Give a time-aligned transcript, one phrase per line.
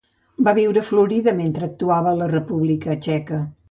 [0.47, 3.47] Va viure a Florida mentre actuava a la República Txeca.